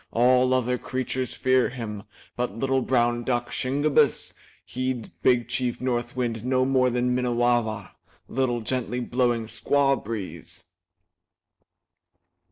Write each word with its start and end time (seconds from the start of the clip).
All 0.11 0.51
other 0.55 0.79
creatures 0.79 1.35
fear 1.35 1.69
him. 1.69 2.05
But 2.35 2.57
little 2.57 2.81
brown 2.81 3.21
duck, 3.23 3.51
Shingebiss, 3.51 4.33
heeds 4.65 5.09
Big 5.09 5.47
Chief 5.47 5.79
North 5.79 6.15
Wind 6.15 6.43
no 6.43 6.65
more 6.65 6.89
than 6.89 7.13
Minnewawa, 7.15 7.91
little, 8.27 8.61
gently 8.61 8.99
blowing 8.99 9.45
squaw 9.45 10.03
breeze." 10.03 10.63